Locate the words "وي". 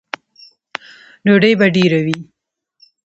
2.05-2.17